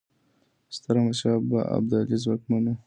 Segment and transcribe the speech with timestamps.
[0.75, 1.35] ستراحمدشاه
[1.77, 2.75] ابدالي ځواکمن و.